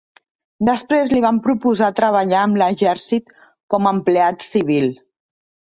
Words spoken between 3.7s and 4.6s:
com a empleat